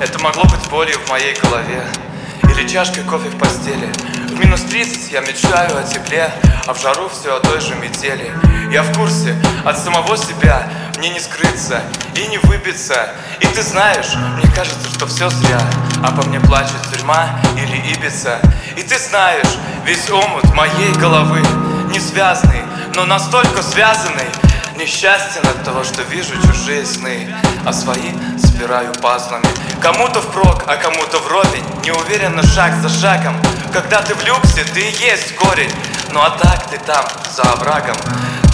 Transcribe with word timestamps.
Это 0.00 0.18
могло 0.20 0.44
быть 0.44 0.68
болью 0.70 0.96
в 1.04 1.10
моей 1.10 1.34
голове 1.40 1.84
Или 2.44 2.68
чашкой 2.68 3.02
кофе 3.02 3.30
в 3.30 3.36
постели. 3.36 3.90
В 4.28 4.38
минус 4.38 4.62
30 4.62 5.10
я 5.10 5.20
мечтаю 5.22 5.76
о 5.76 5.82
тепле 5.82 6.32
А 6.66 6.74
в 6.74 6.80
жару 6.80 7.08
все 7.08 7.36
о 7.36 7.40
той 7.40 7.60
же 7.60 7.74
метели. 7.74 8.32
Я 8.70 8.82
в 8.82 8.96
курсе 8.96 9.36
от 9.64 9.76
самого 9.76 10.16
себя 10.16 10.68
Мне 10.98 11.10
не 11.10 11.18
скрыться 11.18 11.82
и 12.14 12.28
не 12.28 12.38
выбиться. 12.38 13.08
И 13.40 13.46
ты 13.46 13.62
знаешь, 13.62 14.14
мне 14.14 14.48
кажется, 14.54 14.88
что 14.94 15.06
все 15.06 15.30
зря. 15.30 15.60
А 16.04 16.12
по 16.12 16.22
мне 16.28 16.38
плачет 16.38 16.76
тюрьма 16.92 17.40
или 17.56 17.76
Ибица. 17.92 18.38
И 18.76 18.82
ты 18.82 18.98
знаешь, 18.98 19.58
весь 19.84 20.08
омут 20.10 20.44
моей 20.54 20.92
головы 20.94 21.40
Не 21.90 21.98
связанный, 21.98 22.62
но 22.94 23.04
настолько 23.04 23.62
связанный 23.62 24.28
Несчастен 24.76 25.42
от 25.46 25.64
того, 25.64 25.84
что 25.84 26.02
вижу 26.02 26.34
чужие 26.46 26.84
сны 26.86 27.34
А 27.66 27.72
свои 27.72 28.12
собираю 28.38 28.92
пазлами. 28.94 29.46
Кому-то 29.80 30.20
впрок, 30.22 30.64
а 30.66 30.76
кому-то 30.76 31.18
вровень 31.18 31.64
Не 31.84 31.92
уверенно 31.92 32.42
шаг 32.42 32.74
за 32.80 32.88
шагом. 32.88 33.36
Когда 33.72 34.00
ты 34.02 34.14
в 34.14 34.24
люксе, 34.24 34.64
ты 34.72 34.80
есть 34.80 35.36
корень 35.36 35.70
Ну 36.12 36.20
а 36.20 36.30
так 36.30 36.70
ты 36.70 36.78
там, 36.78 37.04
за 37.34 37.42
оврагом. 37.42 37.96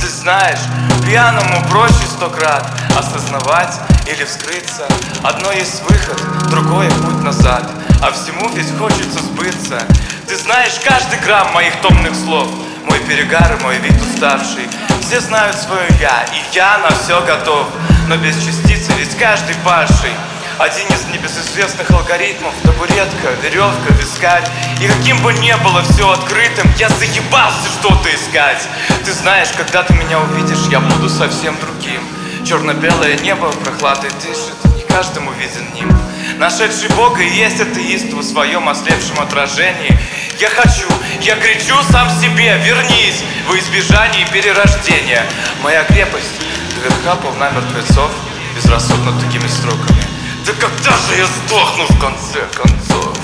Ты 0.00 0.08
знаешь, 0.08 0.60
пьяному 1.06 1.64
проще 1.68 2.06
сто 2.16 2.28
крат 2.30 2.68
Осознавать 2.96 3.74
или 4.06 4.24
вскрыться. 4.24 4.86
Одно 5.22 5.52
есть 5.52 5.82
выход, 5.88 6.20
другое 6.50 6.90
путь 6.90 7.22
назад. 7.22 7.70
А 8.02 8.10
всему 8.10 8.48
ведь 8.54 8.76
хочется 8.76 9.20
сбыться. 9.20 9.80
Ты 10.26 10.36
знаешь 10.36 10.80
каждый 10.84 11.18
грамм 11.20 11.52
моих 11.52 11.80
томных 11.80 12.14
слов. 12.14 12.48
Мой 12.84 12.98
перегар 13.00 13.56
и 13.58 13.62
мой 13.62 13.78
вид 13.78 13.94
уставший 14.00 14.68
все 15.08 15.20
знают 15.20 15.56
свое 15.56 15.88
я, 15.98 16.22
и 16.34 16.54
я 16.54 16.76
на 16.78 16.90
все 16.90 17.24
готов 17.24 17.66
Но 18.08 18.18
без 18.18 18.36
частицы 18.44 18.92
ведь 18.98 19.16
каждый 19.16 19.56
падший 19.64 20.10
один 20.58 20.86
из 20.88 21.06
небезызвестных 21.06 21.88
алгоритмов 21.92 22.52
Табуретка, 22.64 23.30
веревка, 23.42 23.92
вискарь. 23.94 24.44
И 24.82 24.88
каким 24.88 25.22
бы 25.22 25.32
ни 25.34 25.54
было 25.62 25.82
все 25.84 26.10
открытым 26.10 26.70
Я 26.76 26.88
заебался 26.88 27.68
что-то 27.80 28.12
искать. 28.12 28.68
Ты 29.04 29.12
знаешь, 29.12 29.48
когда 29.56 29.84
ты 29.84 29.94
меня 29.94 30.20
увидишь 30.20 30.66
Я 30.70 30.80
буду 30.80 31.08
совсем 31.08 31.56
другим. 31.60 32.02
Черно-белое 32.44 33.16
небо 33.18 33.50
прохладой 33.64 34.10
дышит 34.20 34.76
Не 34.76 34.82
каждому 34.82 35.30
виден 35.32 35.72
нимб 35.74 35.96
Нашедший 36.38 36.90
Бога 36.96 37.22
и 37.22 37.30
есть 37.30 37.60
атеист 37.60 38.12
В 38.12 38.22
своем 38.22 38.68
ослепшем 38.68 39.20
отражении 39.20 39.96
Я 40.40 40.48
хочу, 40.50 40.86
я 41.20 41.34
кричу 41.34 41.74
сам 41.90 42.08
себе 42.20 42.56
Вернись 42.58 43.24
во 43.48 43.58
избежании 43.58 44.24
перерождения. 44.32 45.24
Моя 45.62 45.82
крепость 45.82 46.30
доверха 46.76 47.16
полна 47.16 47.50
мертвецов 47.50 48.10
Безрассудно 48.54 49.20
такими 49.20 49.48
строками. 49.48 50.04
Да 50.46 50.52
когда 50.52 50.96
же 50.96 51.16
я 51.16 51.26
сдохну 51.26 51.86
в 51.88 52.00
конце 52.00 52.46
концов 52.54 53.18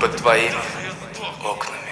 Под 0.00 0.16
твоими 0.16 0.54
окнами 1.42 1.83